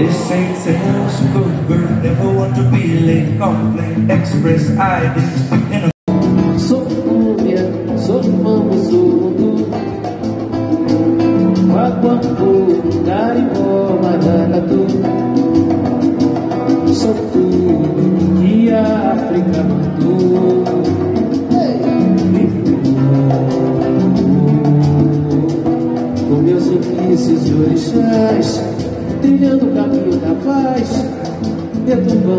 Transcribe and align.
They 0.00 0.10
say 0.12 0.54
Sarah's 0.54 1.20
a 1.20 1.24
good 1.34 1.68
girl, 1.68 1.90
never 2.00 2.32
want 2.32 2.56
to 2.56 2.62
be 2.70 3.00
late, 3.00 3.36
complain, 3.36 4.10
express 4.10 4.70
ideas 4.78 5.52
in 5.52 5.84
a 5.84 5.90
Sou 6.58 6.80
cúmbia, 7.04 7.60
sou 7.98 8.22
carimbó, 13.04 14.00
maracatu 14.00 14.86
Sou 16.94 17.14
tudo 17.32 18.40
que 18.40 18.70
a 18.70 19.12
África 19.12 19.62
mandou 19.62 20.64
Com 26.26 26.36
meus 26.36 26.66
ofícios 26.68 27.50
e 27.50 27.52
orixás 27.52 28.89
Trilhando 29.40 29.70
o 29.70 29.74
caminho 29.74 30.20
da 30.20 30.34
paz 30.44 30.90
Detumbando 31.86 32.20